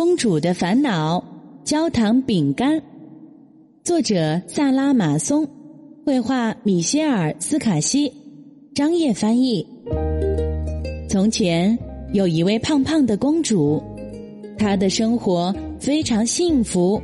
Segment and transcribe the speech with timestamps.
[0.00, 1.22] 公主的烦恼，
[1.62, 2.80] 焦糖饼干，
[3.84, 5.46] 作者萨拉马松，
[6.06, 8.10] 绘画米歇尔斯卡西，
[8.74, 9.62] 张掖翻译。
[11.06, 11.78] 从前
[12.14, 13.78] 有一位胖胖的公主，
[14.56, 16.98] 她的生活非常幸福，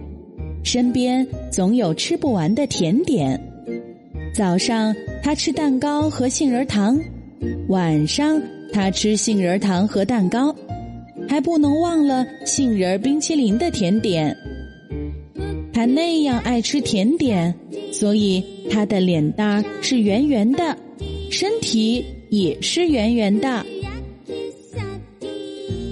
[0.64, 3.38] 身边总有吃不完的甜点。
[4.34, 6.98] 早上她吃蛋糕和杏仁糖，
[7.68, 8.40] 晚上
[8.72, 10.56] 她吃杏仁糖和蛋糕。
[11.28, 14.36] 还不能忘了杏仁冰淇淋的甜点。
[15.72, 17.54] 他那样爱吃甜点，
[17.92, 20.76] 所以他的脸蛋是圆圆的，
[21.30, 23.64] 身体也是圆圆的。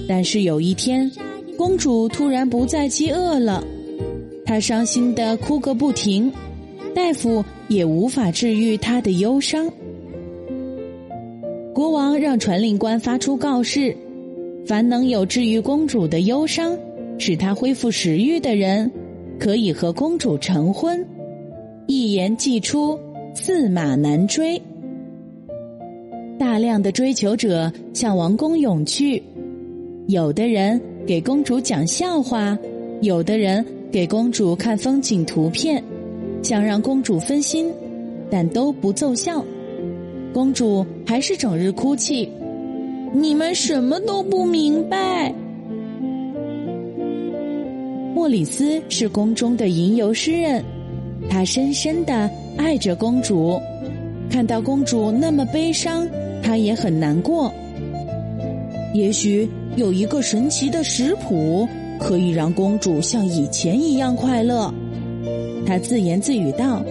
[0.08, 1.10] 但是有一天，
[1.56, 3.62] 公主突然不再饥饿了，
[4.46, 6.32] 她伤心的哭个不停，
[6.94, 9.70] 大夫也无法治愈她的忧伤。
[11.74, 13.94] 国王让传令官发出告示。
[14.66, 16.76] 凡能有治愈公主的忧伤，
[17.18, 18.90] 使她恢复食欲的人，
[19.38, 21.04] 可以和公主成婚。
[21.86, 22.98] 一言既出，
[23.34, 24.60] 驷马难追。
[26.38, 29.22] 大量的追求者向王宫涌去，
[30.06, 32.58] 有的人给公主讲笑话，
[33.02, 35.82] 有的人给公主看风景图片，
[36.42, 37.70] 想让公主分心，
[38.30, 39.44] 但都不奏效。
[40.32, 42.28] 公主还是整日哭泣。
[43.16, 45.32] 你们什么都不明白。
[48.12, 50.64] 莫里斯是宫中的吟游诗人，
[51.30, 53.56] 他深深的爱着公主。
[54.28, 56.08] 看到公主那么悲伤，
[56.42, 57.52] 他也很难过。
[58.94, 61.68] 也许有一个神奇的食谱，
[62.00, 64.74] 可以让公主像以前一样快乐。
[65.64, 66.84] 他自言自语道。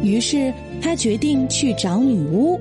[0.00, 2.60] 于是他决定去找女巫。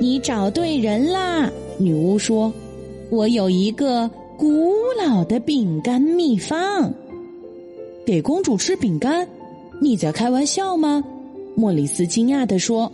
[0.00, 1.50] 你找对人啦！
[1.78, 2.52] 女巫说
[3.10, 6.92] ：“我有一个古老的饼干秘方，
[8.06, 9.26] 给公主吃饼干。
[9.80, 11.02] 你在开玩笑吗？”
[11.56, 12.90] 莫里斯惊讶地说：“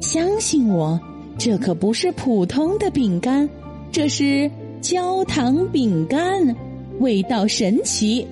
[0.00, 0.98] 相信我，
[1.36, 3.48] 这可不是普通的饼干，
[3.92, 6.56] 这是焦糖饼干，
[7.00, 8.26] 味道神奇，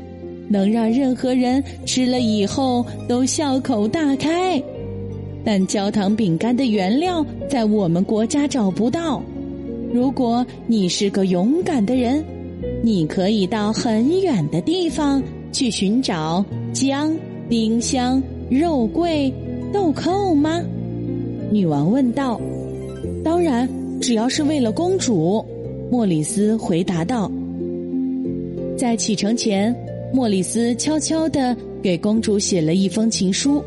[0.49, 4.63] 能让任何人吃了以后都笑口大开。”
[5.48, 9.22] 但焦糖饼干的原料在我们国家找不到。
[9.91, 12.22] 如果你是个勇敢的人，
[12.82, 17.16] 你可以到很远的地方去寻找姜、
[17.48, 19.32] 丁香、肉桂、
[19.72, 20.60] 豆蔻吗？
[21.50, 22.38] 女王问道。
[23.25, 23.66] 当然，
[24.03, 25.42] 只要是为了公主。
[25.91, 27.32] 莫里斯回答道。
[28.76, 29.75] 在启程前，
[30.12, 33.65] 莫里斯悄悄地给公主写了一封情书。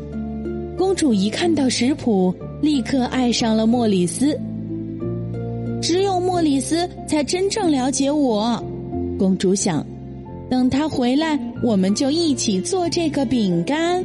[0.82, 4.36] 公主一看到食谱，立刻爱上了莫里斯。
[5.80, 8.60] 只有莫里斯才真正了解我，
[9.16, 9.86] 公主想。
[10.50, 14.04] 等他回来，我们就一起做这个饼干。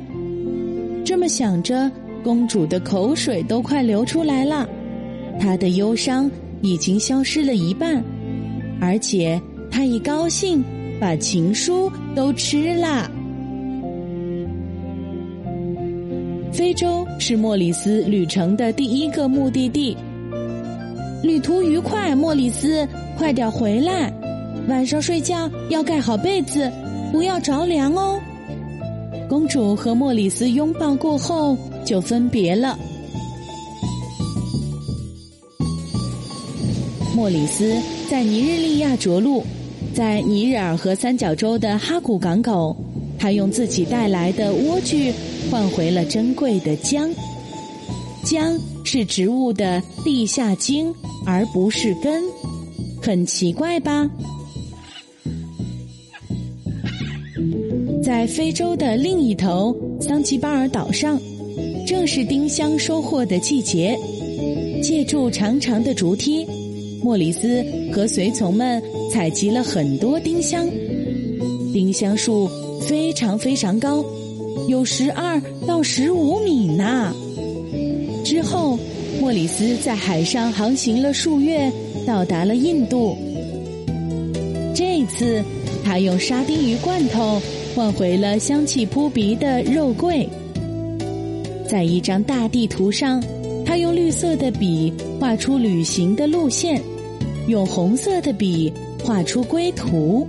[1.03, 1.91] 这么想着，
[2.23, 4.69] 公主的口水都快流出来了。
[5.39, 6.29] 她的忧伤
[6.61, 8.03] 已经消失了一半，
[8.79, 10.63] 而且她一高兴，
[11.01, 13.09] 把情书都吃了。
[16.57, 19.95] 非洲是莫里斯旅程的第一个目的地。
[21.21, 24.11] 旅途愉快，莫里斯，快点回来！
[24.67, 26.71] 晚上睡觉要盖好被子，
[27.11, 28.19] 不要着凉哦。
[29.29, 32.75] 公主和莫里斯拥抱过后就分别了。
[37.15, 39.43] 莫里斯在尼日利亚着陆，
[39.93, 42.75] 在尼日尔河三角洲的哈古港口，
[43.19, 45.13] 他用自己带来的莴苣。
[45.49, 47.09] 换回了珍贵的姜，
[48.23, 50.93] 姜是植物的地下茎，
[51.25, 52.23] 而不是根，
[53.01, 54.09] 很奇怪吧？
[58.03, 61.19] 在非洲的另一头，桑吉巴尔岛上，
[61.85, 63.97] 正是丁香收获的季节。
[64.83, 66.45] 借助长长的竹梯，
[67.01, 70.67] 莫里斯和随从们采集了很多丁香。
[71.73, 72.49] 丁香树
[72.81, 74.03] 非常非常高。
[74.67, 77.13] 有十二到十五米呢。
[78.23, 78.77] 之后，
[79.21, 81.71] 莫里斯在海上航行了数月，
[82.05, 83.15] 到达了印度。
[84.75, 85.43] 这次，
[85.83, 87.41] 他用沙丁鱼罐头
[87.75, 90.27] 换回了香气扑鼻的肉桂。
[91.67, 93.23] 在一张大地图上，
[93.65, 96.81] 他用绿色的笔画出旅行的路线，
[97.47, 98.71] 用红色的笔
[99.03, 100.27] 画出归途。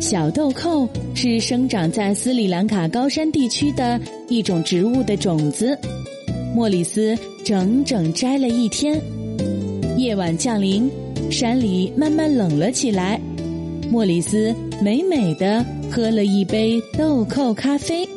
[0.00, 5.76] 小豆蔻是生长在斯里兰卡高山地区的一种植物的种子。
[6.54, 9.00] 莫里斯整整摘了一天。
[9.96, 10.90] 夜晚降临。
[11.30, 13.20] 山里慢慢冷了起来，
[13.90, 18.08] 莫里斯美美的喝了一杯豆蔻咖啡。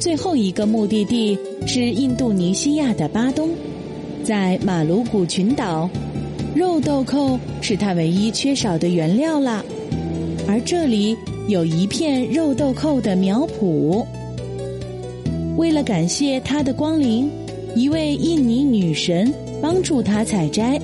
[0.00, 3.50] 最后一个目的地是印度尼西亚的巴东，
[4.24, 5.86] 在马鲁古群岛，
[6.56, 9.64] 肉豆蔻是他唯一缺少的原料了。
[10.48, 11.16] 而这里
[11.48, 14.04] 有一片肉豆蔻的苗圃。
[15.56, 17.30] 为了感谢他的光临，
[17.74, 19.32] 一位印尼女神。
[19.62, 20.78] 帮助他采摘。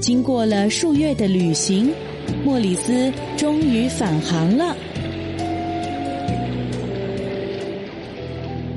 [0.00, 1.92] 经过了数月的旅行，
[2.44, 4.76] 莫里斯终于返航了。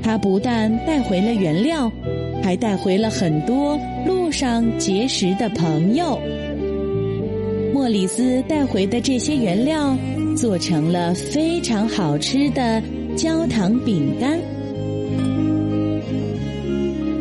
[0.02, 1.90] 他不但带回了原料，
[2.42, 3.78] 还带回了很多
[4.30, 6.20] 上结识的朋友。
[7.72, 9.96] 莫里斯带回的这些原料
[10.36, 12.82] 做成了非常好吃的
[13.16, 14.38] 焦糖饼干。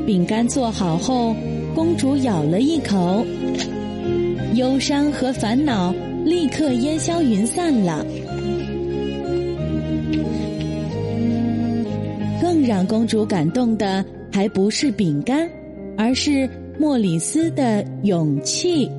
[0.05, 1.35] 饼干做好后，
[1.75, 3.25] 公主咬了一口，
[4.55, 5.93] 忧伤和烦恼
[6.25, 8.05] 立刻烟消云散了。
[12.41, 15.47] 更让公主感动的还不是饼干，
[15.95, 18.89] 而是莫里斯的勇气。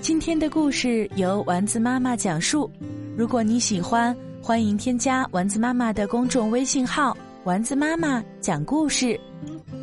[0.00, 2.70] 今天的故事由丸子妈妈讲述。
[3.14, 4.16] 如果你喜欢。
[4.40, 7.14] 欢迎添加丸子妈妈的公众微信号
[7.44, 9.18] “丸子妈妈讲故事”，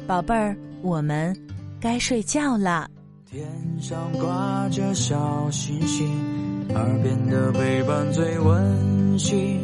[0.08, 1.38] 宝贝儿，我们
[1.80, 2.90] 该睡觉了。
[3.30, 3.46] 天
[3.80, 6.10] 上挂着小星星，
[6.74, 9.60] 耳边的陪伴最温馨。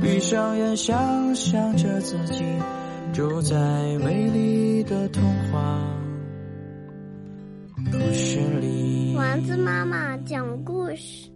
[0.00, 2.44] 闭上眼，想象着自己
[3.12, 3.56] 住在
[3.98, 5.80] 美丽的童话
[7.90, 9.14] 故事里。
[9.16, 11.31] 丸子妈妈讲故事。